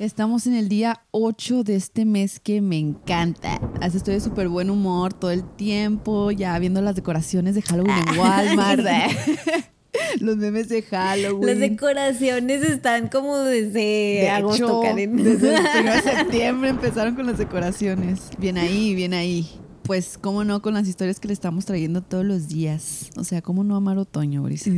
Estamos 0.00 0.46
en 0.46 0.54
el 0.54 0.70
día 0.70 1.02
8 1.10 1.62
de 1.62 1.76
este 1.76 2.06
mes 2.06 2.40
que 2.40 2.62
me 2.62 2.78
encanta. 2.78 3.60
Así 3.82 3.98
estoy 3.98 4.14
de 4.14 4.20
súper 4.20 4.48
buen 4.48 4.70
humor 4.70 5.12
todo 5.12 5.30
el 5.30 5.44
tiempo, 5.44 6.30
ya 6.30 6.58
viendo 6.58 6.80
las 6.80 6.96
decoraciones 6.96 7.54
de 7.54 7.60
Halloween 7.60 7.96
en 8.08 8.18
Walmart. 8.18 8.80
Los 10.20 10.38
memes 10.38 10.70
de 10.70 10.80
Halloween. 10.80 11.46
Las 11.46 11.58
decoraciones 11.58 12.62
están 12.62 13.08
como 13.08 13.36
desde 13.40 14.20
De 14.22 14.30
agosto, 14.30 14.64
hecho, 14.64 14.80
Karen. 14.80 15.16
Desde 15.22 15.54
el 15.54 15.60
1 15.82 15.92
de 15.92 16.00
septiembre 16.00 16.70
empezaron 16.70 17.14
con 17.14 17.26
las 17.26 17.36
decoraciones. 17.36 18.30
Bien 18.38 18.56
ahí, 18.56 18.94
bien 18.94 19.12
ahí. 19.12 19.50
Pues, 19.82 20.16
cómo 20.16 20.44
no, 20.44 20.62
con 20.62 20.72
las 20.72 20.88
historias 20.88 21.20
que 21.20 21.28
le 21.28 21.34
estamos 21.34 21.66
trayendo 21.66 22.00
todos 22.00 22.24
los 22.24 22.48
días. 22.48 23.10
O 23.18 23.24
sea, 23.24 23.42
cómo 23.42 23.64
no 23.64 23.76
amar 23.76 23.98
otoño, 23.98 24.42
Brisa. 24.44 24.70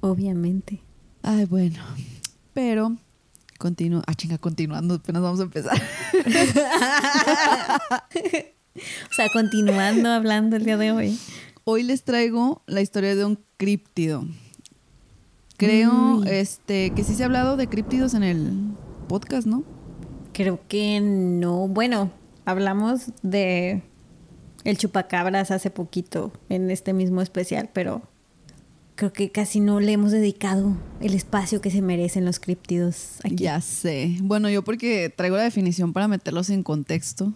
Obviamente. 0.00 0.82
Ay, 1.22 1.44
bueno. 1.44 1.78
Pero, 2.52 2.96
continúo. 3.58 4.02
Ah, 4.06 4.14
chinga, 4.14 4.38
continuando, 4.38 4.94
apenas 4.94 5.22
vamos 5.22 5.40
a 5.40 5.44
empezar. 5.44 5.76
O 9.10 9.14
sea, 9.14 9.28
continuando 9.32 10.08
hablando 10.08 10.56
el 10.56 10.64
día 10.64 10.76
de 10.76 10.92
hoy. 10.92 11.18
Hoy 11.64 11.82
les 11.82 12.04
traigo 12.04 12.62
la 12.66 12.80
historia 12.80 13.14
de 13.14 13.24
un 13.24 13.38
críptido. 13.56 14.24
Creo 15.56 16.18
Uy. 16.18 16.28
este, 16.30 16.90
que 16.90 17.02
sí 17.02 17.14
se 17.14 17.24
ha 17.24 17.26
hablado 17.26 17.56
de 17.56 17.66
críptidos 17.66 18.14
en 18.14 18.22
el 18.22 18.52
podcast, 19.08 19.46
¿no? 19.46 19.64
Creo 20.32 20.60
que 20.68 21.00
no. 21.00 21.66
Bueno, 21.66 22.12
hablamos 22.44 23.12
de 23.22 23.82
el 24.64 24.78
chupacabras 24.78 25.50
hace 25.50 25.70
poquito 25.70 26.32
en 26.48 26.70
este 26.70 26.92
mismo 26.92 27.20
especial, 27.20 27.70
pero 27.72 28.02
creo 28.98 29.12
que 29.12 29.30
casi 29.30 29.60
no 29.60 29.78
le 29.78 29.92
hemos 29.92 30.10
dedicado 30.10 30.76
el 31.00 31.14
espacio 31.14 31.60
que 31.60 31.70
se 31.70 31.82
merecen 31.82 32.24
los 32.24 32.40
críptidos 32.40 33.20
aquí. 33.22 33.36
Ya 33.36 33.60
sé. 33.60 34.16
Bueno, 34.20 34.50
yo 34.50 34.64
porque 34.64 35.08
traigo 35.08 35.36
la 35.36 35.44
definición 35.44 35.92
para 35.92 36.08
meterlos 36.08 36.50
en 36.50 36.64
contexto 36.64 37.32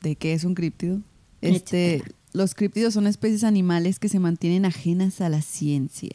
de 0.00 0.14
qué 0.14 0.32
es 0.32 0.44
un 0.44 0.54
críptido. 0.54 1.00
Este, 1.40 1.96
Échatela. 1.96 2.16
los 2.34 2.54
críptidos 2.54 2.94
son 2.94 3.08
especies 3.08 3.42
animales 3.42 3.98
que 3.98 4.08
se 4.08 4.20
mantienen 4.20 4.64
ajenas 4.64 5.20
a 5.20 5.28
la 5.28 5.42
ciencia. 5.42 6.12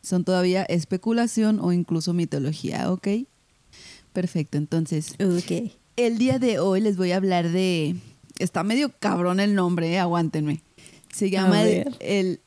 Son 0.00 0.24
todavía 0.24 0.62
especulación 0.62 1.60
o 1.60 1.70
incluso 1.70 2.14
mitología, 2.14 2.90
¿ok? 2.90 3.06
Perfecto, 4.14 4.56
entonces, 4.56 5.12
Ok. 5.20 5.72
el 5.96 6.16
día 6.16 6.38
de 6.38 6.58
hoy 6.58 6.80
les 6.80 6.96
voy 6.96 7.12
a 7.12 7.16
hablar 7.16 7.50
de... 7.50 7.96
Está 8.38 8.64
medio 8.64 8.90
cabrón 8.98 9.40
el 9.40 9.54
nombre, 9.54 9.92
¿eh? 9.92 9.98
aguántenme. 9.98 10.62
Se 11.12 11.28
llama 11.28 11.64
el... 11.64 11.94
el 12.00 12.40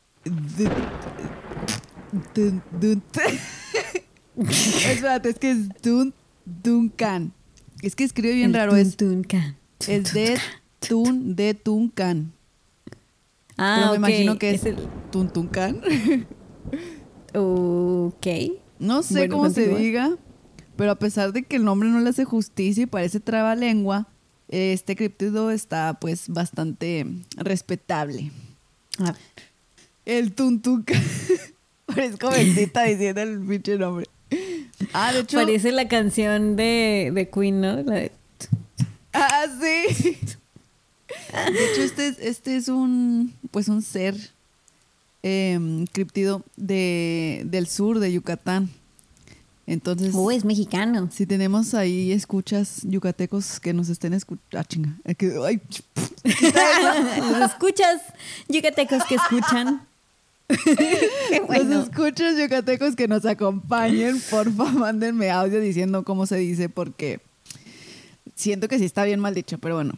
dun- 2.34 2.62
dun- 2.80 3.04
Espérate, 4.38 5.30
es 5.30 5.40
que 5.40 5.52
es 5.52 5.70
Dun 5.82 6.14
Duncan. 6.46 7.34
Es 7.82 7.96
que 7.96 8.04
escribe 8.04 8.34
bien 8.34 8.48
El 8.48 8.54
raro. 8.54 8.76
Es, 8.76 8.96
tuntuncan. 8.98 9.58
es 9.88 10.14
de 10.14 10.38
Tun 10.80 11.36
de 11.36 11.54
Tuncan. 11.54 12.32
Ah, 13.58 13.76
Pero 13.80 13.92
me 13.92 13.98
imagino 13.98 14.40
que 14.40 14.52
es, 14.52 14.66
el... 14.66 14.78
Tun 15.12 15.30
Tuncan. 15.32 15.82
Ok. 17.36 18.28
No 18.80 19.02
sé 19.02 19.14
Bueno, 19.16 19.38
cómo 19.38 19.50
se 19.50 19.68
diga, 19.76 20.16
pero 20.76 20.92
a 20.92 21.00
pesar 21.00 21.34
de 21.34 21.44
que 21.44 21.56
el 21.56 21.64
nombre 21.64 21.90
no 21.90 22.00
le 22.00 22.10
hace 22.10 22.26
justicia 22.26 22.84
y 22.84 22.88
parece 22.88 23.20
trabalengua, 23.20 24.08
este 24.50 24.96
criptido 24.96 25.50
está 25.52 25.98
pues 26.00 26.30
bastante 26.30 27.06
respetable. 27.38 28.32
Ah, 29.00 29.16
El 30.06 30.34
Tuntuncan. 30.34 31.02
Parezco 31.86 32.30
bendita 32.30 32.84
diciendo 32.86 33.22
el 33.22 33.40
pinche 33.42 33.78
nombre. 33.78 34.08
Ah, 34.94 35.12
de 35.14 35.20
hecho. 35.20 35.38
Parece 35.38 35.72
la 35.72 35.88
canción 35.88 36.56
de, 36.56 37.12
de 37.14 37.30
Queen, 37.30 37.62
¿no? 37.62 37.82
La 37.84 37.96
de- 37.96 38.12
Ah, 39.14 39.46
sí. 39.62 40.18
De 41.54 41.72
hecho, 41.72 41.82
este 41.84 42.08
es, 42.08 42.20
este 42.20 42.56
es 42.56 42.68
un, 42.68 43.34
pues 43.52 43.68
un 43.68 43.82
ser 43.84 44.16
eh, 45.22 45.86
criptido 45.92 46.44
de, 46.56 47.44
del 47.46 47.68
sur 47.68 48.00
de 48.00 48.12
Yucatán. 48.12 48.70
Entonces, 49.68 50.12
Oh, 50.16 50.30
es 50.32 50.44
mexicano. 50.44 51.10
si 51.12 51.26
tenemos 51.26 51.74
ahí 51.74 52.12
escuchas 52.12 52.82
yucatecos 52.84 53.60
que 53.62 53.72
nos 53.74 53.88
estén 53.90 54.14
escuchando. 54.14 54.58
Ah, 54.60 54.64
chinga. 54.66 54.98
Que- 55.18 55.36
ay, 55.46 55.62
escuchas, 57.46 58.02
yucatecos 58.50 59.04
que 59.06 59.16
escuchan. 59.16 59.82
Bueno. 61.48 61.64
Los 61.64 61.90
escuchas 61.90 62.38
yucatecos 62.38 62.96
que 62.96 63.08
nos 63.08 63.26
acompañen, 63.26 64.20
porfa, 64.30 64.66
mándenme 64.72 65.30
audio 65.32 65.60
diciendo 65.60 66.04
cómo 66.04 66.26
se 66.26 66.38
dice, 66.38 66.70
porque 66.70 67.20
siento 68.36 68.68
que 68.68 68.80
sí 68.80 68.86
está 68.86 69.04
bien 69.04 69.20
mal 69.20 69.34
dicho, 69.34 69.58
pero 69.58 69.76
bueno. 69.76 69.94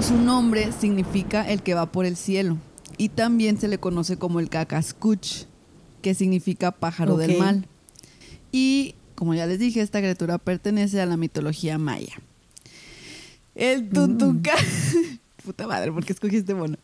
Su 0.00 0.16
nombre 0.16 0.70
significa 0.72 1.48
el 1.48 1.62
que 1.62 1.74
va 1.74 1.86
por 1.86 2.06
el 2.06 2.16
cielo 2.16 2.58
y 2.98 3.08
también 3.08 3.58
se 3.58 3.68
le 3.68 3.78
conoce 3.78 4.16
como 4.16 4.40
el 4.40 4.48
cacascuch, 4.48 5.44
que 6.02 6.14
significa 6.14 6.70
pájaro 6.70 7.16
del 7.16 7.38
mal. 7.38 7.66
Y 8.52 8.94
como 9.14 9.34
ya 9.34 9.46
les 9.46 9.58
dije, 9.58 9.80
esta 9.80 10.00
criatura 10.00 10.38
pertenece 10.38 11.00
a 11.00 11.06
la 11.06 11.16
mitología 11.16 11.78
maya. 11.78 12.14
El 13.54 13.88
tuntunca. 13.88 14.52
Puta 15.44 15.66
madre, 15.66 15.90
¿por 15.90 16.04
qué 16.04 16.12
escogiste 16.12 16.54
mono? 16.54 16.76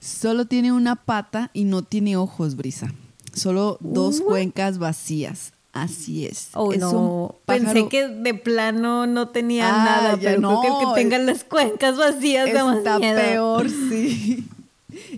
Solo 0.00 0.46
tiene 0.46 0.72
una 0.72 0.96
pata 0.96 1.50
y 1.52 1.64
no 1.64 1.82
tiene 1.82 2.16
ojos, 2.16 2.56
Brisa. 2.56 2.92
Solo 3.34 3.76
dos 3.80 4.20
cuencas 4.20 4.78
vacías. 4.78 5.52
Así 5.72 6.26
es. 6.26 6.48
Oh, 6.54 6.72
es 6.72 6.80
no. 6.80 7.36
Pensé 7.46 7.88
que 7.88 8.08
de 8.08 8.34
plano 8.34 9.06
no 9.06 9.28
tenía 9.28 9.68
Ah, 9.68 9.84
nada, 9.84 10.16
pero 10.20 10.40
creo 10.40 10.60
que 10.62 10.66
el 10.68 10.74
que 10.88 10.94
tengan 11.02 11.26
las 11.26 11.44
cuencas 11.44 11.96
vacías 11.96 12.48
Está 12.48 12.98
peor, 12.98 13.68
sí. 13.88 14.46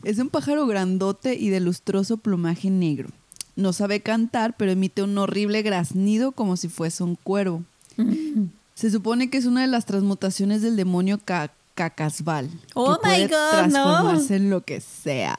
Es 0.04 0.19
un 0.19 0.28
pájaro 0.28 0.66
grandote 0.66 1.34
y 1.34 1.48
de 1.48 1.60
lustroso 1.60 2.19
plumaje 2.19 2.69
negro. 2.69 3.09
No 3.56 3.72
sabe 3.72 4.00
cantar, 4.00 4.54
pero 4.56 4.72
emite 4.72 5.03
un 5.03 5.16
horrible 5.16 5.62
graznido 5.62 6.32
como 6.32 6.56
si 6.59 6.69
fuese 6.69 7.03
un 7.03 7.15
cuervo. 7.16 7.62
Se 8.75 8.91
supone 8.91 9.31
que 9.31 9.38
es 9.38 9.47
una 9.47 9.60
de 9.62 9.66
las 9.69 9.87
transmutaciones 9.87 10.60
del 10.60 10.76
demonio 10.76 11.19
Ca- 11.25 11.53
Cacasbal. 11.75 12.50
Oh 12.75 12.99
que 13.00 13.09
my 13.09 13.15
puede 13.15 13.28
God, 13.28 13.66
no. 13.66 13.84
transformarse 13.84 14.37
en 14.37 14.50
lo 14.50 14.60
que 14.62 14.81
sea. 14.81 15.37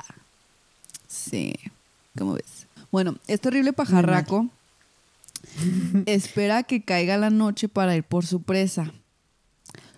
Sí. 1.08 1.54
¿Cómo 2.18 2.34
ves? 2.34 2.68
Bueno, 2.92 3.16
este 3.28 3.48
horrible 3.50 3.74
pajarraco 3.74 4.50
espera 6.06 6.64
que 6.64 6.84
caiga 6.84 7.18
la 7.18 7.30
noche 7.30 7.68
para 7.68 7.96
ir 7.96 8.04
por 8.04 8.26
su 8.26 8.42
presa, 8.42 8.92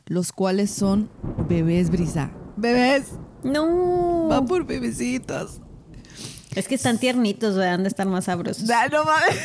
los 0.06 0.32
cuales 0.32 0.72
son 0.72 1.10
bebés 1.50 1.90
brisa. 1.90 2.32
¡Bebés! 2.58 3.12
No. 3.44 4.28
Va 4.30 4.44
por 4.46 4.66
bebecitos. 4.66 5.62
Es 6.56 6.70
que 6.70 6.76
están 6.76 6.98
tiernitos, 7.00 7.56
¿verdad? 7.56 7.74
Han 7.74 7.84
de 7.84 7.90
estar 7.90 8.08
más 8.08 8.26
sabrosos. 8.26 8.70
¡Ah, 8.70 8.88
no 8.90 9.04
mames! 9.04 9.38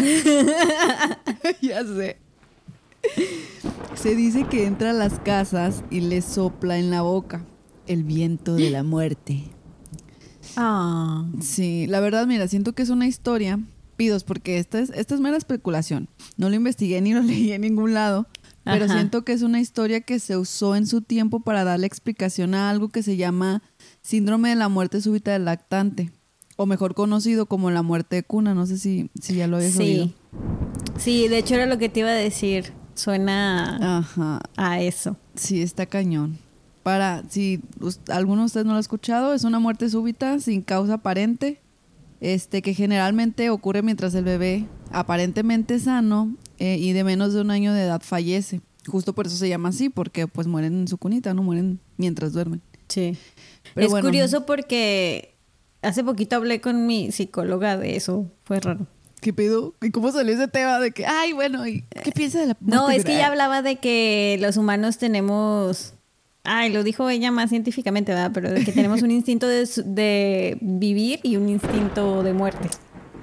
ya 1.62 1.84
sé. 1.84 2.18
Se 3.94 4.14
dice 4.14 4.44
que 4.44 4.66
entra 4.66 4.90
a 4.90 4.94
las 4.94 5.18
casas 5.18 5.84
y 5.90 6.00
le 6.00 6.22
sopla 6.22 6.78
en 6.78 6.90
la 6.90 7.02
boca 7.02 7.44
el 7.86 8.04
viento 8.04 8.54
de 8.54 8.70
la 8.70 8.82
muerte. 8.82 9.44
Ah. 10.56 11.26
Sí, 11.40 11.86
la 11.86 12.00
verdad, 12.00 12.26
mira, 12.26 12.48
siento 12.48 12.72
que 12.72 12.82
es 12.82 12.88
una 12.88 13.06
historia, 13.06 13.60
pidos, 13.96 14.24
porque 14.24 14.58
esta 14.58 14.78
es, 14.78 14.90
esta 14.90 15.14
es 15.14 15.20
mera 15.20 15.36
especulación. 15.36 16.08
No 16.36 16.48
lo 16.48 16.54
investigué 16.54 17.00
ni 17.00 17.12
lo 17.12 17.22
leí 17.22 17.52
en 17.52 17.62
ningún 17.62 17.92
lado, 17.92 18.26
pero 18.64 18.86
Ajá. 18.86 18.94
siento 18.94 19.22
que 19.24 19.32
es 19.32 19.42
una 19.42 19.60
historia 19.60 20.00
que 20.00 20.18
se 20.18 20.36
usó 20.36 20.76
en 20.76 20.86
su 20.86 21.02
tiempo 21.02 21.40
para 21.40 21.64
darle 21.64 21.86
explicación 21.86 22.54
a 22.54 22.70
algo 22.70 22.88
que 22.88 23.02
se 23.02 23.16
llama 23.16 23.62
síndrome 24.02 24.50
de 24.50 24.56
la 24.56 24.68
muerte 24.68 25.00
súbita 25.00 25.32
del 25.32 25.44
lactante, 25.44 26.10
o 26.56 26.64
mejor 26.64 26.94
conocido 26.94 27.46
como 27.46 27.70
la 27.70 27.82
muerte 27.82 28.16
de 28.16 28.22
cuna. 28.22 28.54
No 28.54 28.66
sé 28.66 28.78
si, 28.78 29.10
si 29.20 29.34
ya 29.34 29.46
lo 29.46 29.56
habías 29.56 29.76
oído. 29.76 30.06
Sí. 30.06 30.14
Sí, 30.98 31.28
de 31.28 31.38
hecho 31.38 31.54
era 31.54 31.66
lo 31.66 31.78
que 31.78 31.88
te 31.88 32.00
iba 32.00 32.10
a 32.10 32.14
decir. 32.14 32.72
Suena 33.00 33.98
Ajá, 33.98 34.40
a 34.56 34.80
eso. 34.80 35.16
sí, 35.34 35.62
está 35.62 35.86
cañón. 35.86 36.38
Para, 36.82 37.22
si 37.28 37.60
us- 37.80 38.00
alguno 38.08 38.42
de 38.42 38.46
ustedes 38.46 38.66
no 38.66 38.72
lo 38.72 38.78
ha 38.78 38.80
escuchado, 38.80 39.32
es 39.34 39.44
una 39.44 39.58
muerte 39.58 39.88
súbita 39.88 40.38
sin 40.38 40.62
causa 40.62 40.94
aparente, 40.94 41.60
este, 42.20 42.60
que 42.62 42.74
generalmente 42.74 43.48
ocurre 43.50 43.82
mientras 43.82 44.14
el 44.14 44.24
bebé 44.24 44.66
aparentemente 44.92 45.78
sano 45.78 46.34
eh, 46.58 46.76
y 46.78 46.92
de 46.92 47.04
menos 47.04 47.32
de 47.32 47.40
un 47.40 47.50
año 47.50 47.72
de 47.72 47.82
edad 47.84 48.02
fallece. 48.04 48.60
Justo 48.86 49.14
por 49.14 49.26
eso 49.26 49.36
se 49.36 49.48
llama 49.48 49.70
así, 49.70 49.88
porque 49.88 50.26
pues 50.26 50.46
mueren 50.46 50.74
en 50.80 50.88
su 50.88 50.98
cunita, 50.98 51.32
no 51.34 51.42
mueren 51.42 51.80
mientras 51.96 52.32
duermen. 52.32 52.60
Sí. 52.88 53.16
Pero 53.74 53.86
es 53.86 53.90
bueno. 53.92 54.06
curioso 54.08 54.44
porque 54.46 55.34
hace 55.82 56.02
poquito 56.04 56.36
hablé 56.36 56.60
con 56.60 56.86
mi 56.86 57.12
psicóloga 57.12 57.76
de 57.78 57.96
eso. 57.96 58.26
Fue 58.44 58.60
raro. 58.60 58.86
¿Qué 59.20 59.32
pedo? 59.32 59.74
¿Y 59.82 59.90
cómo 59.90 60.10
salió 60.12 60.34
ese 60.34 60.48
tema 60.48 60.78
de 60.78 60.92
que, 60.92 61.06
ay, 61.06 61.32
bueno, 61.32 61.66
¿y 61.66 61.82
qué 62.02 62.12
piensa 62.12 62.40
de 62.40 62.46
la 62.46 62.56
No, 62.60 62.90
es 62.90 63.04
que 63.04 63.14
ella 63.14 63.26
hablaba 63.26 63.62
de 63.62 63.76
que 63.76 64.38
los 64.40 64.56
humanos 64.56 64.98
tenemos. 64.98 65.94
Ay, 66.42 66.72
lo 66.72 66.82
dijo 66.82 67.10
ella 67.10 67.30
más 67.30 67.50
científicamente, 67.50 68.12
¿verdad? 68.12 68.30
Pero 68.32 68.50
de 68.50 68.64
que 68.64 68.72
tenemos 68.72 69.02
un 69.02 69.10
instinto 69.10 69.46
de, 69.46 69.68
de 69.84 70.58
vivir 70.62 71.20
y 71.22 71.36
un 71.36 71.48
instinto 71.50 72.22
de 72.22 72.32
muerte. 72.32 72.68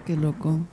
Qué 0.05 0.15
loco. 0.15 0.67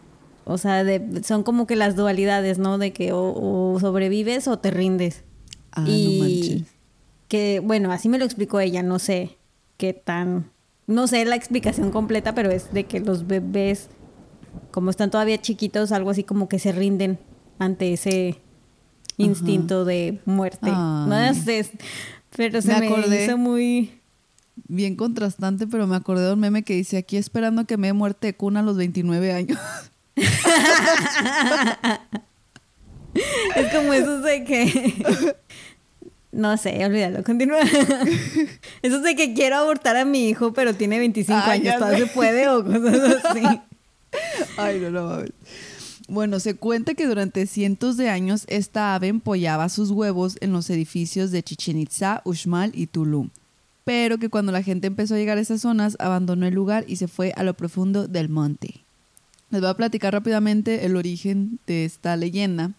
O 0.44 0.58
sea, 0.58 0.84
de, 0.84 1.22
son 1.24 1.42
como 1.42 1.66
que 1.66 1.74
las 1.76 1.96
dualidades, 1.96 2.58
¿no? 2.58 2.78
De 2.78 2.92
que 2.92 3.10
o, 3.12 3.76
sobrevives 3.80 4.46
o 4.46 4.58
te 4.58 4.70
rindes. 4.70 5.24
Ah, 5.72 5.84
y 5.88 6.18
no 6.18 6.24
manches. 6.24 6.62
que, 7.28 7.60
bueno, 7.60 7.90
así 7.92 8.08
me 8.08 8.18
lo 8.18 8.24
explicó 8.24 8.60
ella, 8.60 8.82
no 8.82 8.98
sé 8.98 9.38
qué 9.76 9.92
tan... 9.92 10.50
No 10.86 11.06
sé 11.06 11.24
la 11.24 11.34
explicación 11.34 11.90
completa, 11.90 12.34
pero 12.34 12.50
es 12.50 12.72
de 12.74 12.84
que 12.84 13.00
los 13.00 13.26
bebés, 13.26 13.88
como 14.70 14.90
están 14.90 15.10
todavía 15.10 15.40
chiquitos, 15.40 15.92
algo 15.92 16.10
así 16.10 16.24
como 16.24 16.48
que 16.48 16.58
se 16.58 16.72
rinden 16.72 17.18
ante 17.58 17.92
ese 17.92 18.40
instinto 19.16 19.84
de 19.84 20.20
muerte. 20.24 20.70
No 20.70 21.34
sé, 21.34 21.70
pero 22.36 22.60
se 22.60 22.80
me, 22.80 22.90
me 22.90 23.24
hizo 23.24 23.38
muy 23.38 24.00
bien 24.68 24.96
contrastante, 24.96 25.66
pero 25.66 25.86
me 25.86 25.96
acordé 25.96 26.26
de 26.26 26.32
un 26.32 26.40
meme 26.40 26.62
que 26.62 26.74
dice 26.74 26.96
aquí 26.96 27.16
esperando 27.16 27.64
que 27.64 27.76
me 27.76 27.88
dé 27.88 27.92
muerte 27.92 28.28
de 28.28 28.34
cuna 28.34 28.60
a 28.60 28.62
los 28.62 28.76
29 28.76 29.32
años. 29.32 29.58
es 33.56 33.72
como 33.72 33.92
eso 33.92 34.20
de 34.20 34.44
que... 34.44 35.36
No 36.34 36.56
sé, 36.56 36.84
olvídalo, 36.84 37.22
continúa. 37.22 37.60
Eso 38.82 38.98
de 39.02 39.14
que 39.14 39.34
quiero 39.34 39.54
abortar 39.54 39.96
a 39.96 40.04
mi 40.04 40.28
hijo, 40.28 40.52
pero 40.52 40.74
tiene 40.74 40.98
25 40.98 41.40
años, 41.40 41.76
¿todavía 41.78 42.06
se 42.08 42.12
puede 42.12 42.48
o 42.48 42.64
cosas 42.64 43.24
así? 43.24 43.44
Ay, 44.56 44.80
no, 44.80 45.16
ver. 45.16 45.34
Bueno, 46.08 46.38
se 46.40 46.54
cuenta 46.54 46.94
que 46.94 47.06
durante 47.06 47.46
cientos 47.46 47.96
de 47.96 48.10
años 48.10 48.44
esta 48.48 48.94
ave 48.94 49.08
empollaba 49.08 49.68
sus 49.68 49.90
huevos 49.90 50.36
en 50.40 50.52
los 50.52 50.68
edificios 50.70 51.30
de 51.30 51.42
Chichen 51.42 51.78
Itza, 51.78 52.20
Uxmal 52.24 52.72
y 52.74 52.86
Tulum 52.86 53.30
pero 53.84 54.18
que 54.18 54.30
cuando 54.30 54.50
la 54.50 54.62
gente 54.62 54.86
empezó 54.86 55.14
a 55.14 55.18
llegar 55.18 55.38
a 55.38 55.42
esas 55.42 55.60
zonas 55.60 55.96
abandonó 56.00 56.46
el 56.46 56.54
lugar 56.54 56.84
y 56.88 56.96
se 56.96 57.08
fue 57.08 57.32
a 57.36 57.42
lo 57.42 57.54
profundo 57.54 58.08
del 58.08 58.28
monte. 58.28 58.80
Les 59.50 59.60
voy 59.60 59.70
a 59.70 59.76
platicar 59.76 60.12
rápidamente 60.12 60.86
el 60.86 60.96
origen 60.96 61.60
de 61.66 61.84
esta 61.84 62.16
leyenda. 62.16 62.72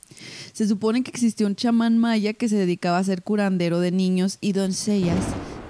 Se 0.52 0.68
supone 0.68 1.04
que 1.04 1.12
existió 1.12 1.48
un 1.48 1.56
chamán 1.56 1.98
maya 1.98 2.34
que 2.34 2.50
se 2.50 2.58
dedicaba 2.58 2.98
a 2.98 3.04
ser 3.04 3.22
curandero 3.22 3.80
de 3.80 3.92
niños 3.92 4.40
y 4.42 4.52
doncellas 4.52 5.24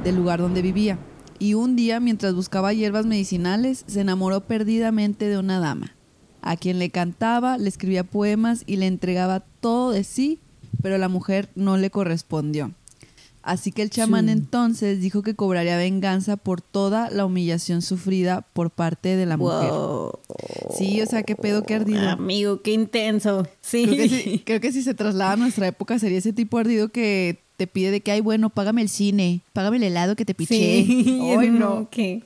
del 0.04 0.16
lugar 0.16 0.40
donde 0.40 0.62
vivía. 0.62 0.98
Y 1.40 1.54
un 1.54 1.76
día, 1.76 2.00
mientras 2.00 2.34
buscaba 2.34 2.74
hierbas 2.74 3.06
medicinales, 3.06 3.84
se 3.88 4.02
enamoró 4.02 4.42
perdidamente 4.42 5.28
de 5.28 5.38
una 5.38 5.60
dama, 5.60 5.96
a 6.42 6.56
quien 6.56 6.80
le 6.80 6.90
cantaba, 6.90 7.58
le 7.58 7.70
escribía 7.70 8.04
poemas 8.04 8.64
y 8.66 8.78
le 8.78 8.88
entregaba 8.88 9.42
todo 9.60 9.92
de 9.92 10.04
sí, 10.04 10.40
pero 10.82 10.98
la 10.98 11.10
mujer 11.10 11.50
no 11.56 11.78
le 11.78 11.90
correspondió. 11.90 12.72
Así 13.46 13.72
que 13.72 13.84
el 13.84 13.92
chamán 13.92 14.28
entonces 14.28 15.00
dijo 15.00 15.22
que 15.22 15.36
cobraría 15.36 15.78
venganza 15.78 16.36
por 16.36 16.62
toda 16.62 17.12
la 17.12 17.26
humillación 17.26 17.84
sufrida 17.84 18.42
por 18.54 18.72
parte 18.72 19.16
de 19.16 19.28
la 19.28 19.38
mujer. 19.38 19.72
Sí, 20.76 21.00
o 21.00 21.06
sea, 21.06 21.22
qué 21.22 21.36
pedo, 21.36 21.62
qué 21.62 21.76
ardido. 21.76 22.10
Amigo, 22.10 22.64
qué 22.64 22.74
intenso. 22.74 23.48
Sí. 23.62 24.42
Creo 24.46 24.60
que, 24.60 24.72
si, 24.72 24.82
se 24.82 24.96
traslada 24.96 25.34
a 25.34 25.38
nuestra 25.38 25.68
época 25.68 26.00
sería 26.00 26.18
ese 26.18 26.34
tipo 26.34 26.58
ardido 26.58 26.90
que 26.90 27.45
te 27.58 27.68
pide 27.68 27.92
de 27.92 28.02
que, 28.02 28.12
ay, 28.12 28.22
bueno, 28.22 28.50
págame 28.50 28.82
el 28.82 28.90
cine, 28.90 29.42
págame 29.54 29.78
el 29.78 29.84
helado 29.84 30.16
que 30.16 30.26
te 30.26 30.34
piché. 30.34 30.56
Sí. 30.86 31.20
Ay, 31.40 31.50
no. 31.50 31.88
¿Qué? 31.90 32.24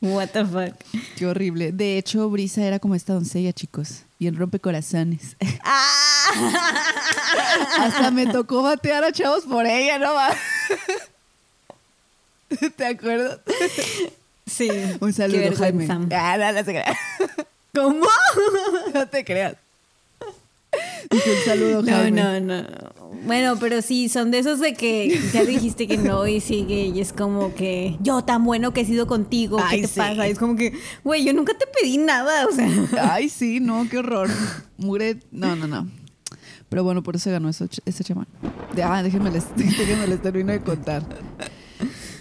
What 0.00 0.28
the 0.28 0.44
fuck. 0.44 0.74
Qué 1.16 1.26
horrible. 1.26 1.72
De 1.72 1.98
hecho, 1.98 2.30
Brisa 2.30 2.64
era 2.64 2.78
como 2.78 2.94
esta 2.94 3.14
doncella, 3.14 3.52
chicos. 3.52 4.02
Bien 4.18 4.36
rompecorazones. 4.36 5.36
Ah. 6.30 6.74
Hasta 7.78 8.10
me 8.10 8.26
tocó 8.26 8.62
batear 8.62 9.02
a 9.02 9.12
chavos 9.12 9.44
por 9.44 9.64
ella, 9.64 9.98
¿no? 9.98 10.12
¿Te 12.76 12.84
acuerdas? 12.84 13.40
Sí. 14.46 14.68
Un 15.00 15.14
saludo, 15.14 15.56
Jaime. 15.56 15.88
Ah, 16.12 16.36
no, 16.36 16.52
no 16.52 16.58
se 16.58 16.64
creas. 16.64 16.98
¿Cómo? 17.74 18.06
No 18.92 19.08
te 19.08 19.24
creas. 19.24 19.56
un 21.12 21.44
saludo, 21.44 21.82
Jaime. 21.84 22.10
No, 22.10 22.40
no, 22.40 22.62
no. 22.62 22.68
Bueno, 23.24 23.56
pero 23.58 23.82
sí, 23.82 24.08
son 24.08 24.30
de 24.30 24.38
esos 24.38 24.60
de 24.60 24.74
que 24.74 25.18
ya 25.32 25.44
dijiste 25.44 25.86
que 25.86 25.96
no 25.96 26.26
y 26.26 26.40
sigue 26.40 26.86
y 26.86 27.00
es 27.00 27.12
como 27.12 27.54
que 27.54 27.96
yo 28.00 28.22
tan 28.22 28.44
bueno 28.44 28.72
que 28.72 28.82
he 28.82 28.84
sido 28.84 29.06
contigo, 29.06 29.58
¿qué 29.70 29.82
te 29.82 29.88
pasa? 29.88 30.26
es 30.26 30.38
como 30.38 30.56
que, 30.56 30.72
güey, 31.04 31.24
yo 31.24 31.32
nunca 31.32 31.54
te 31.56 31.66
pedí 31.66 31.98
nada, 31.98 32.46
o 32.46 32.52
sea. 32.52 32.68
Ay, 33.14 33.28
sí, 33.28 33.60
no, 33.60 33.86
qué 33.90 33.98
horror. 33.98 34.28
Mure, 34.76 35.18
no, 35.30 35.56
no, 35.56 35.66
no. 35.66 35.88
Pero 36.68 36.84
bueno, 36.84 37.02
por 37.02 37.16
eso 37.16 37.30
ganó 37.30 37.48
ese 37.48 38.04
chamán. 38.04 38.26
De, 38.74 38.82
ah, 38.82 39.02
déjenme 39.02 39.30
les, 39.30 39.44
déjenme 39.56 40.06
les 40.06 40.20
termino 40.20 40.52
de 40.52 40.60
contar. 40.60 41.02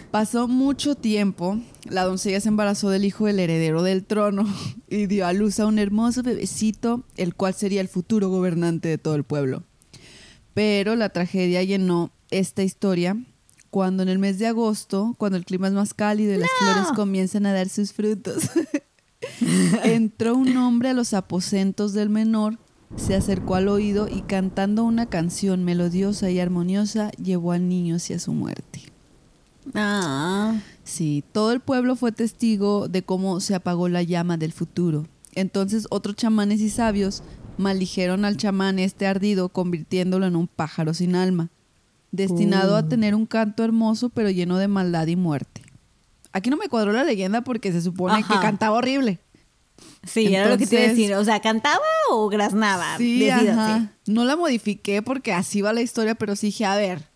Pasó 0.10 0.48
mucho 0.48 0.96
tiempo, 0.96 1.60
la 1.90 2.04
doncella 2.04 2.40
se 2.40 2.50
embarazó 2.50 2.90
del 2.90 3.06
hijo 3.06 3.26
del 3.26 3.40
heredero 3.40 3.84
del 3.84 4.06
trono 4.06 4.46
y 4.90 5.08
dio 5.08 5.26
a 5.26 5.34
luz 5.34 5.60
a 5.60 5.66
un 5.66 5.80
hermoso 5.80 6.24
bebecito, 6.24 7.04
el 7.16 7.36
cual 7.36 7.54
sería 7.54 7.82
el 7.82 7.88
futuro 7.88 8.30
gobernante 8.30 8.88
de 8.88 8.98
todo 8.98 9.16
el 9.16 9.24
pueblo. 9.24 9.64
Pero 10.54 10.96
la 10.96 11.10
tragedia 11.10 11.64
llenó 11.64 12.12
esta 12.32 12.64
historia 12.64 13.18
cuando 13.70 14.04
en 14.04 14.10
el 14.10 14.18
mes 14.18 14.40
de 14.40 14.48
agosto, 14.48 15.14
cuando 15.18 15.38
el 15.38 15.46
clima 15.46 15.68
es 15.68 15.74
más 15.74 15.94
cálido 15.94 16.34
y 16.34 16.38
las 16.38 16.50
flores 16.60 16.92
comienzan 16.96 17.46
a 17.46 17.54
dar 17.54 17.70
sus 17.70 17.94
frutos, 17.94 18.50
entró 19.84 20.36
un 20.36 20.56
hombre 20.58 20.90
a 20.90 20.94
los 20.94 21.14
aposentos 21.14 21.94
del 21.94 22.10
menor 22.10 22.58
se 22.96 23.16
acercó 23.16 23.56
al 23.56 23.68
oído 23.68 24.08
y 24.08 24.22
cantando 24.22 24.84
una 24.84 25.08
canción 25.08 25.64
melodiosa 25.64 26.30
y 26.30 26.40
armoniosa 26.40 27.12
llevó 27.12 27.52
al 27.52 27.68
niño 27.68 27.98
hacia 27.98 28.20
su 28.20 28.32
muerte. 28.32 28.82
Ah. 29.74 30.56
Sí, 30.88 31.22
todo 31.34 31.52
el 31.52 31.60
pueblo 31.60 31.98
fue 31.98 32.14
testigo 32.14 32.88
de 32.88 33.04
cómo 33.04 33.42
se 33.42 33.54
apagó 33.54 33.90
la 33.90 34.04
llama 34.04 34.38
del 34.38 34.54
futuro. 34.54 35.06
Entonces 35.36 35.86
otros 35.90 36.16
chamanes 36.16 36.62
y 36.62 36.70
sabios 36.70 37.24
maldijeron 37.58 38.24
al 38.24 38.38
chamán 38.38 38.80
este 38.80 39.06
ardido 39.06 39.50
convirtiéndolo 39.50 40.26
en 40.26 40.38
un 40.38 40.48
pájaro 40.48 40.94
sin 40.94 41.16
alma, 41.16 41.50
destinado 42.12 42.78
a 42.78 42.80
oh. 42.80 42.86
tener 42.86 43.16
un 43.16 43.26
canto 43.26 43.66
hermoso 43.66 44.08
pero 44.08 44.30
lleno 44.30 44.58
de 44.58 44.70
maldad 44.70 45.08
y 45.08 45.18
muerte. 45.18 45.62
Aquí 46.32 46.50
no 46.50 46.56
me 46.56 46.70
cuadró 46.70 46.94
la 46.94 47.04
leyenda 47.04 47.42
porque 47.42 47.74
se 47.74 47.82
supone 47.82 48.24
que 48.24 48.40
cantaba 48.40 48.78
horrible. 48.78 49.20
Sí, 50.06 50.34
era 50.34 50.48
lo 50.48 50.58
que 50.58 50.68
te 50.68 50.76
iba 50.76 50.86
a 50.86 50.88
decir. 50.88 51.14
O 51.16 51.26
sea, 51.26 51.42
¿cantaba 51.42 51.84
o 52.12 52.30
graznaba? 52.30 52.98
Sí, 52.98 53.30
ajá. 53.30 53.92
No 54.06 54.24
la 54.24 54.38
modifiqué 54.38 55.02
porque 55.02 55.34
así 55.34 55.62
va 55.62 55.74
la 55.74 55.82
historia, 55.82 56.16
pero 56.16 56.38
sí 56.38 56.48
dije, 56.48 56.64
a 56.64 56.78
ver, 56.78 57.10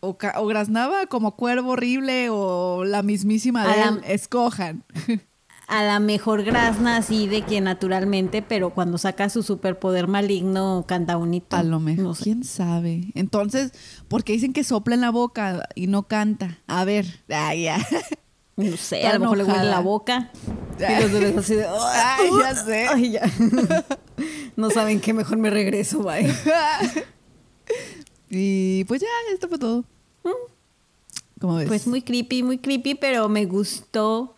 o, 0.00 0.16
o 0.36 0.46
graznaba 0.46 1.06
como 1.06 1.36
cuervo 1.36 1.72
horrible 1.72 2.28
o 2.30 2.84
la 2.84 3.02
mismísima 3.02 3.66
de 3.66 3.82
él, 3.82 4.00
escojan. 4.06 4.84
A 5.68 5.82
la 5.82 5.98
mejor 5.98 6.44
grazna 6.44 6.96
así 6.96 7.26
de 7.26 7.42
que 7.42 7.60
naturalmente, 7.60 8.40
pero 8.40 8.70
cuando 8.70 8.98
saca 8.98 9.28
su 9.28 9.42
superpoder 9.42 10.06
maligno 10.06 10.84
canta 10.86 11.16
bonito. 11.16 11.56
A 11.56 11.64
lo 11.64 11.80
mejor, 11.80 12.16
quién 12.16 12.44
sabe. 12.44 13.06
Entonces, 13.14 13.72
¿por 14.06 14.22
qué 14.22 14.34
dicen 14.34 14.52
que 14.52 14.62
sopla 14.62 14.94
en 14.94 15.00
la 15.00 15.10
boca 15.10 15.68
y 15.74 15.88
no 15.88 16.04
canta? 16.04 16.58
A 16.68 16.84
ver, 16.84 17.06
ah, 17.30 17.54
ya. 17.54 17.78
No 18.58 18.74
sé, 18.78 19.06
a 19.06 19.12
lo 19.12 19.20
mejor 19.20 19.36
le 19.36 19.44
huele 19.44 19.64
la 19.64 19.80
boca. 19.80 20.30
Y 20.78 21.02
los 21.02 21.12
bebés 21.12 21.36
así 21.36 21.54
de. 21.56 21.66
Ay, 21.66 22.30
ya 22.40 22.54
sé. 22.54 22.86
Ay, 22.88 23.10
ya. 23.12 23.30
no 24.56 24.70
saben 24.70 24.98
qué 25.00 25.12
mejor 25.12 25.36
me 25.36 25.50
regreso, 25.50 26.02
bye. 26.02 26.32
Y 28.30 28.84
pues 28.84 29.00
ya, 29.00 29.08
esto 29.32 29.48
fue 29.48 29.58
todo. 29.58 29.84
Mm. 30.24 31.40
¿Cómo 31.40 31.56
ves? 31.56 31.68
Pues 31.68 31.86
muy 31.86 32.02
creepy, 32.02 32.42
muy 32.42 32.58
creepy, 32.58 32.94
pero 32.94 33.28
me 33.28 33.44
gustó 33.44 34.34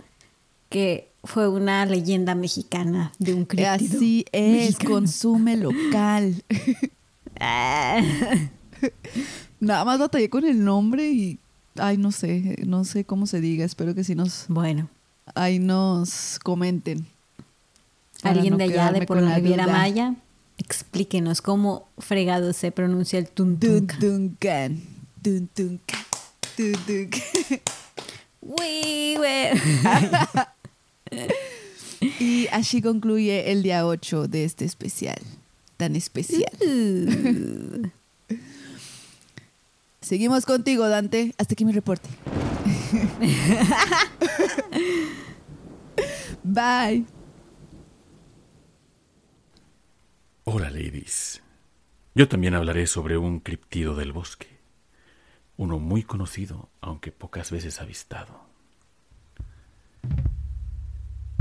que 0.68 1.10
fue 1.24 1.48
una 1.48 1.86
leyenda 1.86 2.34
mexicana 2.34 3.12
de 3.18 3.34
un 3.34 3.44
críptido. 3.44 3.96
Así 3.96 4.24
es, 4.32 4.78
consume 4.86 5.56
local. 5.56 6.42
Ah. 7.40 8.02
Nada 9.60 9.84
más 9.84 9.98
batallé 9.98 10.28
con 10.28 10.44
el 10.44 10.64
nombre 10.64 11.08
y 11.08 11.38
ay, 11.78 11.96
no 11.96 12.12
sé, 12.12 12.56
no 12.66 12.84
sé 12.84 13.04
cómo 13.04 13.26
se 13.26 13.40
diga, 13.40 13.64
espero 13.64 13.94
que 13.94 14.04
sí 14.04 14.14
nos... 14.14 14.46
Bueno. 14.48 14.88
Ahí 15.34 15.58
nos 15.58 16.38
comenten. 16.42 17.06
Alguien 18.22 18.56
de 18.56 18.64
allá 18.64 18.92
de 18.92 19.06
por 19.06 19.20
la 19.20 19.36
Riviera 19.36 19.66
Maya, 19.66 20.14
explíquenos 20.58 21.40
cómo 21.40 21.88
fregado 21.98 22.52
se 22.52 22.70
pronuncia 22.70 23.18
el 23.18 23.28
tuntuncan. 23.28 23.98
Tuntuncan. 23.98 24.82
Tuntuncan. 25.22 26.00
Tuntuncan. 26.56 27.22
y 32.20 32.46
así 32.48 32.82
concluye 32.82 33.50
el 33.52 33.62
día 33.62 33.86
8 33.86 34.28
de 34.28 34.44
este 34.44 34.64
especial. 34.64 35.18
Tan 35.76 35.96
especial. 35.96 36.50
Uh. 36.60 37.88
Seguimos 40.00 40.46
contigo, 40.46 40.88
Dante. 40.88 41.34
Hasta 41.38 41.54
aquí 41.54 41.64
mi 41.64 41.72
reporte. 41.72 42.08
Bye. 46.44 47.17
Hola, 50.50 50.70
ladies. 50.70 51.42
Yo 52.14 52.26
también 52.26 52.54
hablaré 52.54 52.86
sobre 52.86 53.18
un 53.18 53.40
criptido 53.40 53.94
del 53.94 54.12
bosque, 54.12 54.46
uno 55.58 55.78
muy 55.78 56.04
conocido, 56.04 56.70
aunque 56.80 57.12
pocas 57.12 57.50
veces 57.50 57.82
avistado. 57.82 58.46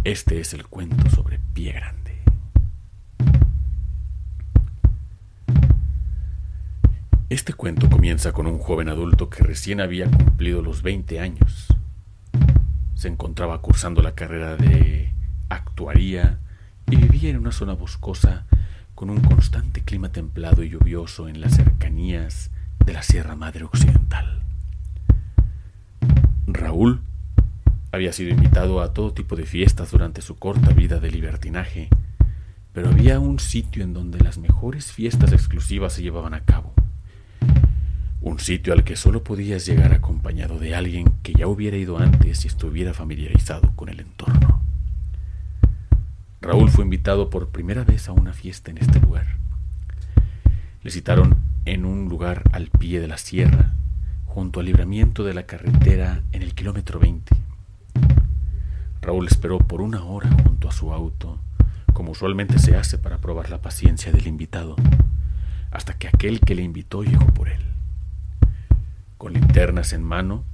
Este 0.04 0.42
es 0.42 0.52
el 0.54 0.68
cuento 0.68 1.10
sobre 1.10 1.40
Pie 1.54 1.72
Grande. 1.72 2.22
Este 7.30 7.54
cuento 7.54 7.90
comienza 7.90 8.34
con 8.34 8.46
un 8.46 8.60
joven 8.60 8.90
adulto 8.90 9.30
que 9.30 9.42
recién 9.42 9.80
había 9.80 10.12
cumplido 10.12 10.62
los 10.62 10.82
20 10.82 11.22
años. 11.22 11.68
Se 12.96 13.08
encontraba 13.08 13.62
cursando 13.62 14.02
la 14.02 14.16
carrera 14.16 14.58
de 14.58 15.14
actuaría 15.48 16.42
y 16.88 16.98
vivía 16.98 17.30
en 17.30 17.38
una 17.38 17.54
zona 17.54 17.72
boscosa 17.72 18.48
con 18.98 19.12
un 19.12 19.22
constante 19.22 19.84
clima 19.84 20.12
templado 20.12 20.64
y 20.64 20.70
lluvioso 20.70 21.30
en 21.30 21.40
las 21.40 21.56
cercanías 21.56 22.50
de 22.84 22.94
la 22.94 23.04
Sierra 23.04 23.36
Madre 23.36 23.64
Occidental. 23.64 24.42
Raúl 26.48 27.02
había 27.92 28.12
sido 28.12 28.32
invitado 28.32 28.82
a 28.82 28.94
todo 28.94 29.14
tipo 29.14 29.36
de 29.36 29.46
fiestas 29.46 29.92
durante 29.92 30.24
su 30.24 30.40
corta 30.40 30.72
vida 30.72 31.00
de 31.00 31.12
libertinaje, 31.12 31.90
pero 32.74 32.90
había 32.90 33.20
un 33.20 33.38
sitio 33.38 33.84
en 33.84 33.94
donde 33.94 34.20
las 34.20 34.40
mejores 34.40 34.92
fiestas 34.92 35.32
exclusivas 35.32 35.94
se 35.94 36.02
llevaban 36.02 36.34
a 36.34 36.44
cabo. 36.44 36.74
Un 38.20 38.40
sitio 38.40 38.74
al 38.74 38.84
que 38.84 38.96
solo 38.96 39.24
podías 39.24 39.68
llegar 39.68 39.94
acompañado 39.94 40.58
de 40.58 40.74
alguien 40.74 41.14
que 41.22 41.34
ya 41.34 41.46
hubiera 41.46 41.78
ido 41.78 42.00
antes 42.00 42.46
y 42.46 42.48
estuviera 42.48 42.96
familiarizado 42.96 43.76
con 43.76 43.90
el 43.90 44.00
entorno. 44.00 44.57
Raúl 46.48 46.70
fue 46.70 46.86
invitado 46.86 47.30
por 47.30 47.50
primera 47.50 47.84
vez 47.84 48.08
a 48.08 48.14
una 48.14 48.32
fiesta 48.32 48.72
en 48.72 48.78
este 48.78 49.02
lugar. 49.02 49.36
Le 50.82 50.90
citaron 50.92 51.36
en 51.66 51.84
un 51.84 52.08
lugar 52.08 52.44
al 52.54 52.70
pie 52.70 53.02
de 53.02 53.08
la 53.10 53.18
sierra, 53.18 53.74
junto 54.24 54.62
al 54.62 54.68
libramiento 54.68 55.26
de 55.26 55.34
la 55.34 55.44
carretera 55.44 56.24
en 56.32 56.44
el 56.44 56.56
kilómetro 56.56 57.02
20. 57.02 57.36
Raúl 59.02 59.28
esperó 59.28 59.58
por 59.58 59.82
una 59.82 60.06
hora 60.06 60.30
junto 60.42 60.70
a 60.70 60.72
su 60.72 60.94
auto, 60.94 61.38
como 61.92 62.14
usualmente 62.14 62.60
se 62.60 62.78
hace 62.78 62.98
para 62.98 63.18
probar 63.18 63.50
la 63.50 63.62
paciencia 63.62 64.14
del 64.14 64.28
invitado, 64.28 64.78
hasta 65.70 65.98
que 65.98 66.08
aquel 66.08 66.40
que 66.40 66.56
le 66.56 66.62
invitó 66.62 67.04
llegó 67.04 67.26
por 67.26 67.50
él. 67.50 67.62
Con 69.18 69.34
linternas 69.34 69.92
en 69.92 70.02
mano, 70.02 70.46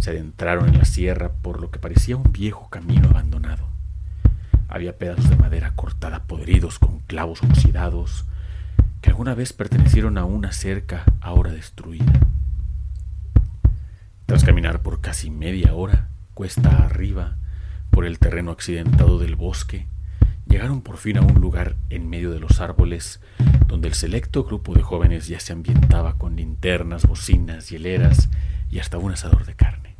se 0.00 0.08
adentraron 0.08 0.70
en 0.70 0.78
la 0.78 0.86
sierra 0.86 1.32
por 1.32 1.60
lo 1.60 1.70
que 1.70 1.78
parecía 1.78 2.16
un 2.16 2.32
viejo 2.32 2.70
camino 2.70 3.10
abandonado. 3.10 3.73
Había 4.68 4.98
pedazos 4.98 5.28
de 5.30 5.36
madera 5.36 5.72
cortada 5.76 6.24
podridos 6.24 6.78
con 6.78 7.00
clavos 7.00 7.42
oxidados 7.42 8.24
que 9.00 9.10
alguna 9.10 9.34
vez 9.34 9.52
pertenecieron 9.52 10.16
a 10.18 10.24
una 10.24 10.52
cerca 10.52 11.04
ahora 11.20 11.52
destruida. 11.52 12.12
Tras 14.26 14.44
caminar 14.44 14.82
por 14.82 15.00
casi 15.00 15.30
media 15.30 15.74
hora, 15.74 16.08
cuesta 16.32 16.84
arriba, 16.84 17.36
por 17.90 18.06
el 18.06 18.18
terreno 18.18 18.50
accidentado 18.50 19.18
del 19.18 19.36
bosque, 19.36 19.86
llegaron 20.46 20.80
por 20.80 20.96
fin 20.96 21.18
a 21.18 21.20
un 21.20 21.40
lugar 21.40 21.76
en 21.90 22.08
medio 22.08 22.30
de 22.30 22.40
los 22.40 22.60
árboles 22.60 23.20
donde 23.66 23.88
el 23.88 23.94
selecto 23.94 24.44
grupo 24.44 24.74
de 24.74 24.82
jóvenes 24.82 25.28
ya 25.28 25.40
se 25.40 25.52
ambientaba 25.52 26.16
con 26.16 26.36
linternas, 26.36 27.06
bocinas, 27.06 27.68
hieleras 27.68 28.30
y 28.70 28.78
hasta 28.78 28.98
un 28.98 29.12
asador 29.12 29.44
de 29.46 29.54
carne. 29.54 29.96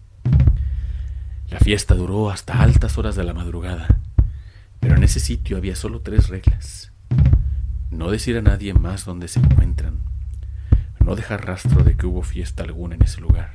La 1.49 1.61
fiesta 1.61 1.94
duró 1.94 2.30
hasta 2.30 2.62
altas 2.62 2.99
horas 2.99 3.16
de 3.16 3.25
la 3.25 3.35
madrugada, 3.35 4.00
pero 4.85 4.97
en 4.97 5.03
ese 5.03 5.19
sitio 5.19 5.57
había 5.57 5.76
solo 5.76 6.03
tres 6.03 6.29
reglas. 6.29 6.93
No 7.91 8.11
decir 8.11 8.37
a 8.37 8.43
nadie 8.43 8.75
más 8.75 9.07
dónde 9.07 9.29
se 9.29 9.41
encuentran, 9.41 10.00
no 11.03 11.17
dejar 11.17 11.47
rastro 11.47 11.83
de 11.85 11.97
que 11.97 12.07
hubo 12.07 12.21
fiesta 12.21 12.64
alguna 12.64 12.95
en 12.95 13.03
ese 13.03 13.23
lugar 13.23 13.50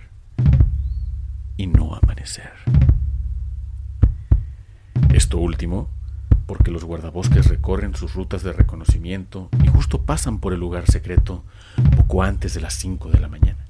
y 1.55 1.67
no 1.67 1.93
amanecer. 1.93 2.51
Esto 5.13 5.37
último 5.37 5.91
porque 6.47 6.71
los 6.71 6.83
guardabosques 6.83 7.45
recorren 7.45 7.93
sus 7.93 8.15
rutas 8.15 8.41
de 8.41 8.51
reconocimiento 8.51 9.49
y 9.63 9.67
justo 9.67 10.05
pasan 10.05 10.39
por 10.39 10.53
el 10.53 10.59
lugar 10.59 10.89
secreto 10.89 11.43
poco 11.95 12.23
antes 12.23 12.55
de 12.55 12.61
las 12.61 12.73
5 12.73 13.11
de 13.11 13.19
la 13.19 13.27
mañana. 13.27 13.67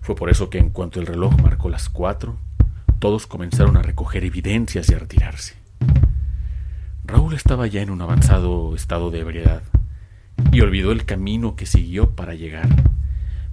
Fue 0.00 0.16
por 0.16 0.30
eso 0.30 0.50
que 0.50 0.58
en 0.58 0.70
cuanto 0.70 0.98
el 0.98 1.06
reloj 1.06 1.40
marcó 1.40 1.68
las 1.68 1.88
4, 1.88 2.36
todos 2.98 3.28
comenzaron 3.28 3.76
a 3.76 3.82
recoger 3.82 4.24
evidencias 4.24 4.90
y 4.90 4.94
a 4.94 4.98
retirarse. 4.98 5.57
Raúl 7.08 7.34
estaba 7.34 7.66
ya 7.66 7.82
en 7.82 7.90
un 7.90 8.00
avanzado 8.00 8.76
estado 8.76 9.10
de 9.10 9.18
ebriedad 9.18 9.62
y 10.52 10.60
olvidó 10.60 10.92
el 10.92 11.04
camino 11.04 11.56
que 11.56 11.66
siguió 11.66 12.10
para 12.14 12.34
llegar, 12.34 12.68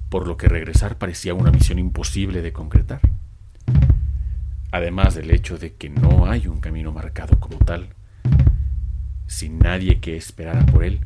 por 0.10 0.28
lo 0.28 0.38
que 0.38 0.48
regresar 0.48 1.00
parecía 1.00 1.34
una 1.34 1.52
misión 1.52 1.80
imposible 1.80 2.44
de 2.44 2.54
concretar 2.54 3.02
además 4.76 5.16
del 5.16 5.32
hecho 5.32 5.58
de 5.58 5.74
que 5.76 5.90
no 5.90 6.26
hay 6.26 6.48
un 6.48 6.60
camino 6.60 6.92
marcado 6.92 7.40
como 7.40 7.58
tal. 7.60 7.96
Sin 9.26 9.58
nadie 9.58 10.02
que 10.02 10.18
esperara 10.18 10.66
por 10.66 10.84
él, 10.84 11.00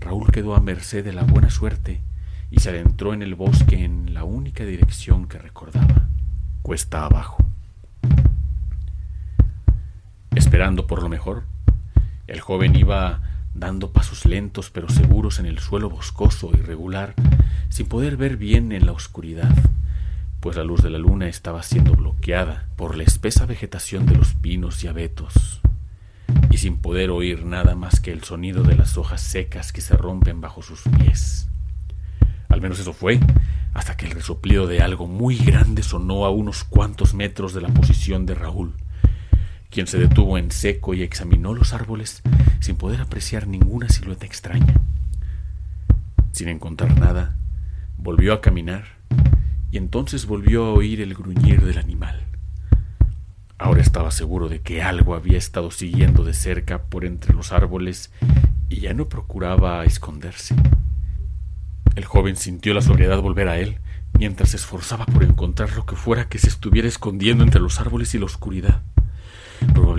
Raúl 0.00 0.32
quedó 0.32 0.56
a 0.56 0.60
merced 0.60 1.04
de 1.04 1.12
la 1.12 1.22
buena 1.22 1.48
suerte 1.48 2.00
y 2.50 2.58
se 2.58 2.70
adentró 2.70 3.14
en 3.14 3.22
el 3.22 3.36
bosque 3.36 3.84
en 3.84 4.14
la 4.14 4.24
única 4.24 4.64
dirección 4.64 5.28
que 5.28 5.38
recordaba, 5.38 6.08
cuesta 6.62 7.04
abajo. 7.04 7.38
Esperando 10.34 10.88
por 10.88 11.00
lo 11.00 11.08
mejor, 11.08 11.44
el 12.26 12.40
joven 12.40 12.76
iba 12.76 13.20
dando 13.54 13.92
pasos 13.92 14.24
lentos 14.24 14.70
pero 14.70 14.88
seguros 14.88 15.38
en 15.38 15.46
el 15.46 15.58
suelo 15.58 15.90
boscoso 15.90 16.50
y 16.52 16.60
regular, 16.60 17.14
sin 17.68 17.86
poder 17.86 18.16
ver 18.16 18.36
bien 18.36 18.72
en 18.72 18.86
la 18.86 18.92
oscuridad 18.92 19.54
pues 20.44 20.58
la 20.58 20.62
luz 20.62 20.82
de 20.82 20.90
la 20.90 20.98
luna 20.98 21.26
estaba 21.26 21.62
siendo 21.62 21.94
bloqueada 21.94 22.68
por 22.76 22.98
la 22.98 23.02
espesa 23.02 23.46
vegetación 23.46 24.04
de 24.04 24.14
los 24.14 24.34
pinos 24.34 24.84
y 24.84 24.88
abetos, 24.88 25.62
y 26.50 26.58
sin 26.58 26.76
poder 26.76 27.08
oír 27.08 27.46
nada 27.46 27.74
más 27.74 27.98
que 27.98 28.12
el 28.12 28.24
sonido 28.24 28.62
de 28.62 28.76
las 28.76 28.98
hojas 28.98 29.22
secas 29.22 29.72
que 29.72 29.80
se 29.80 29.96
rompen 29.96 30.42
bajo 30.42 30.60
sus 30.60 30.82
pies. 30.98 31.48
Al 32.50 32.60
menos 32.60 32.78
eso 32.78 32.92
fue, 32.92 33.20
hasta 33.72 33.96
que 33.96 34.04
el 34.04 34.12
resoplido 34.12 34.66
de 34.66 34.82
algo 34.82 35.06
muy 35.06 35.38
grande 35.38 35.82
sonó 35.82 36.26
a 36.26 36.30
unos 36.30 36.62
cuantos 36.62 37.14
metros 37.14 37.54
de 37.54 37.62
la 37.62 37.68
posición 37.68 38.26
de 38.26 38.34
Raúl, 38.34 38.74
quien 39.70 39.86
se 39.86 39.98
detuvo 39.98 40.38
en 40.38 40.50
seco 40.50 40.94
y 40.94 41.02
examinó 41.02 41.54
los 41.54 41.72
árboles 41.72 42.22
sin 42.60 42.76
poder 42.76 43.00
apreciar 43.00 43.46
ninguna 43.46 43.88
silueta 43.88 44.26
extraña. 44.26 44.74
Sin 46.32 46.48
encontrar 46.48 46.98
nada, 46.98 47.36
volvió 47.96 48.32
a 48.32 48.40
caminar 48.40 48.84
y 49.70 49.76
entonces 49.76 50.26
volvió 50.26 50.64
a 50.66 50.72
oír 50.72 51.00
el 51.00 51.14
gruñir 51.14 51.64
del 51.64 51.78
animal. 51.78 52.24
Ahora 53.58 53.82
estaba 53.82 54.10
seguro 54.10 54.48
de 54.48 54.60
que 54.60 54.82
algo 54.82 55.14
había 55.14 55.38
estado 55.38 55.70
siguiendo 55.70 56.24
de 56.24 56.34
cerca 56.34 56.82
por 56.82 57.04
entre 57.04 57.34
los 57.34 57.52
árboles 57.52 58.12
y 58.68 58.80
ya 58.80 58.94
no 58.94 59.08
procuraba 59.08 59.84
esconderse. 59.84 60.54
El 61.94 62.04
joven 62.04 62.36
sintió 62.36 62.74
la 62.74 62.82
sobriedad 62.82 63.22
volver 63.22 63.48
a 63.48 63.58
él 63.58 63.78
mientras 64.18 64.50
se 64.50 64.56
esforzaba 64.56 65.06
por 65.06 65.22
encontrar 65.22 65.74
lo 65.76 65.86
que 65.86 65.96
fuera 65.96 66.28
que 66.28 66.38
se 66.38 66.48
estuviera 66.48 66.88
escondiendo 66.88 67.44
entre 67.44 67.60
los 67.60 67.80
árboles 67.80 68.14
y 68.14 68.18
la 68.18 68.26
oscuridad. 68.26 68.82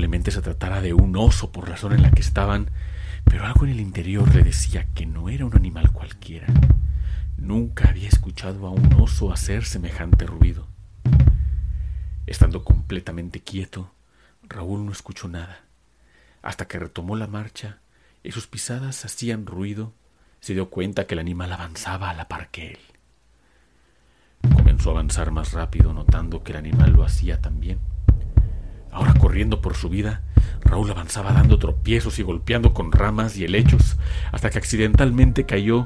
Se 0.06 0.42
tratara 0.42 0.82
de 0.82 0.94
un 0.94 1.18
oso 1.18 1.52
por 1.52 1.68
la 1.68 1.78
zona 1.78 1.96
en 1.96 2.04
la 2.04 2.12
que 2.12 2.22
estaban, 2.22 2.70
pero 3.24 3.44
algo 3.44 3.66
en 3.66 3.72
el 3.72 3.80
interior 3.80 4.34
le 4.36 4.44
decía 4.44 4.88
que 4.94 5.08
no 5.08 5.30
era 5.30 5.46
un 5.46 5.56
animal 5.56 5.92
cualquiera. 5.92 6.48
Nunca 7.38 7.90
había 7.90 8.08
escuchado 8.08 8.68
a 8.68 8.70
un 8.70 8.94
oso 8.94 9.34
hacer 9.34 9.66
semejante 9.66 10.26
ruido. 10.26 10.68
Estando 12.28 12.64
completamente 12.64 13.40
quieto, 13.42 13.92
Raúl 14.44 14.86
no 14.86 14.92
escuchó 14.92 15.28
nada. 15.28 15.62
Hasta 16.44 16.68
que 16.68 16.78
retomó 16.78 17.16
la 17.16 17.28
marcha 17.28 17.80
y 18.24 18.32
sus 18.32 18.46
pisadas 18.46 19.06
hacían 19.06 19.48
ruido, 19.48 19.92
se 20.40 20.54
dio 20.54 20.70
cuenta 20.70 21.08
que 21.08 21.16
el 21.16 21.20
animal 21.20 21.52
avanzaba 21.52 22.12
a 22.12 22.14
la 22.14 22.28
par 22.28 22.50
que 22.52 22.74
él. 22.74 22.80
Comenzó 24.56 24.90
a 24.90 24.94
avanzar 24.94 25.32
más 25.32 25.54
rápido, 25.54 25.94
notando 25.94 26.44
que 26.44 26.52
el 26.52 26.60
animal 26.60 26.92
lo 26.92 27.04
hacía 27.04 27.42
también. 27.42 27.80
Ahora 28.96 29.14
corriendo 29.14 29.60
por 29.60 29.76
su 29.76 29.90
vida, 29.90 30.22
Raúl 30.62 30.90
avanzaba 30.90 31.34
dando 31.34 31.60
tropiezos 31.60 32.18
y 32.18 32.24
golpeando 32.24 32.74
con 32.74 32.94
ramas 32.94 33.36
y 33.36 33.44
helechos, 33.44 33.98
hasta 34.32 34.50
que 34.50 34.58
accidentalmente 34.58 35.46
cayó 35.46 35.84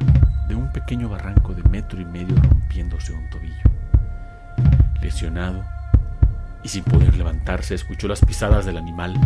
de 0.48 0.54
un 0.54 0.72
pequeño 0.72 1.10
barranco 1.10 1.56
de 1.56 1.64
metro 1.64 2.00
y 2.00 2.06
medio 2.06 2.36
rompiéndose 2.36 3.14
un 3.14 3.28
tobillo. 3.32 3.64
Lesionado 5.02 5.66
y 6.64 6.70
sin 6.70 6.84
poder 6.84 7.18
levantarse, 7.18 7.74
escuchó 7.74 8.08
las 8.08 8.24
pisadas 8.24 8.68
del 8.68 8.78
animal, 8.78 9.20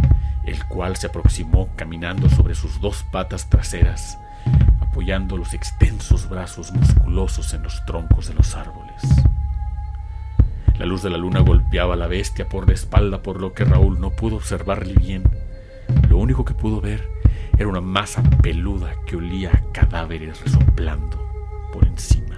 el 0.45 0.63
cual 0.67 0.95
se 0.95 1.07
aproximó 1.07 1.67
caminando 1.75 2.29
sobre 2.29 2.55
sus 2.55 2.79
dos 2.79 3.03
patas 3.11 3.49
traseras, 3.49 4.17
apoyando 4.79 5.35
los 5.35 5.53
extensos 5.53 6.29
brazos 6.29 6.71
musculosos 6.71 7.53
en 7.53 7.63
los 7.63 7.83
troncos 7.85 8.29
de 8.29 8.33
los 8.35 8.55
árboles. 8.55 9.01
La 10.83 10.89
luz 10.89 11.01
de 11.01 11.09
la 11.09 11.17
luna 11.17 11.39
golpeaba 11.39 11.93
a 11.93 11.95
la 11.95 12.07
bestia 12.07 12.49
por 12.49 12.67
la 12.67 12.73
espalda, 12.73 13.21
por 13.21 13.39
lo 13.39 13.53
que 13.53 13.63
Raúl 13.63 14.01
no 14.01 14.09
pudo 14.09 14.35
observarle 14.35 14.95
bien. 14.95 15.23
Lo 16.09 16.17
único 16.17 16.43
que 16.43 16.53
pudo 16.53 16.81
ver 16.81 17.07
era 17.57 17.69
una 17.69 17.79
masa 17.79 18.21
peluda 18.41 18.93
que 19.05 19.15
olía 19.15 19.51
a 19.53 19.71
cadáveres 19.71 20.41
resoplando 20.41 21.25
por 21.71 21.87
encima. 21.87 22.37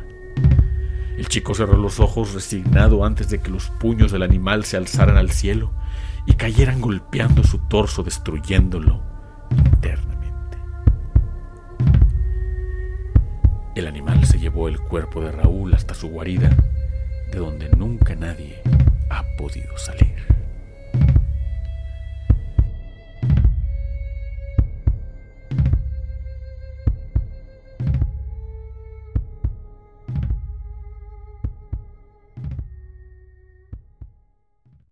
El 1.17 1.27
chico 1.27 1.55
cerró 1.55 1.75
los 1.75 1.99
ojos 1.99 2.35
resignado 2.35 3.03
antes 3.03 3.29
de 3.29 3.41
que 3.41 3.49
los 3.49 3.71
puños 3.71 4.11
del 4.11 4.21
animal 4.21 4.63
se 4.63 4.77
alzaran 4.77 5.17
al 5.17 5.31
cielo 5.31 5.71
y 6.27 6.33
cayeran 6.33 6.81
golpeando 6.81 7.43
su 7.43 7.67
torso, 7.67 8.03
destruyéndolo 8.03 9.01
internamente. 9.49 10.59
El 13.73 13.87
animal 13.87 14.23
se 14.23 14.37
llevó 14.37 14.67
el 14.67 14.79
cuerpo 14.79 15.21
de 15.21 15.31
Raúl 15.31 15.73
hasta 15.73 15.95
su 15.95 16.09
guarida, 16.09 16.55
de 17.31 17.39
donde 17.39 17.69
nunca 17.69 18.15
nadie 18.15 18.61
ha 19.09 19.23
podido 19.37 19.77
salir. 19.77 20.34